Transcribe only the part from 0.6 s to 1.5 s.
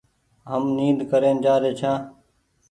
نيد ڪرين